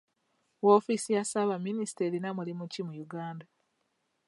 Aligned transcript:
Woofiisi 0.63 1.09
ya 1.15 1.23
ssaabaminisita 1.25 2.01
erina 2.07 2.29
mulimu 2.37 2.65
ki 2.73 2.81
mu 2.87 2.93
Uganda? 3.05 3.45